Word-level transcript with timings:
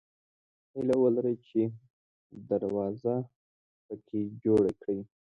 هیله 0.71 0.95
ولره 1.01 1.33
چې 1.47 1.61
دروازه 2.49 3.15
پکې 3.85 4.19
جوړه 4.43 4.71
کړې. 4.81 4.99